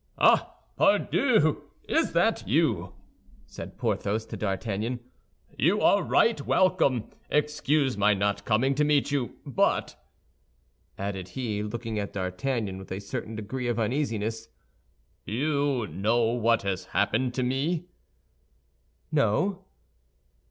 "Ah, 0.17 0.55
pardieu! 0.77 1.61
Is 1.87 2.13
that 2.13 2.43
you?" 2.47 2.93
said 3.45 3.77
Porthos 3.77 4.25
to 4.25 4.35
D'Artagnan. 4.35 4.99
"You 5.59 5.79
are 5.81 6.01
right 6.01 6.41
welcome. 6.43 7.11
Excuse 7.29 7.95
my 7.99 8.15
not 8.15 8.43
coming 8.43 8.73
to 8.73 8.83
meet 8.83 9.11
you; 9.11 9.35
but," 9.45 10.03
added 10.97 11.27
he, 11.27 11.61
looking 11.61 11.99
at 11.99 12.13
D'Artagnan 12.13 12.79
with 12.79 12.91
a 12.91 12.99
certain 12.99 13.35
degree 13.35 13.67
of 13.67 13.77
uneasiness, 13.77 14.49
"you 15.23 15.85
know 15.87 16.23
what 16.33 16.63
has 16.63 16.85
happened 16.97 17.35
to 17.35 17.43
me?" 17.43 17.85
"No." 19.11 19.65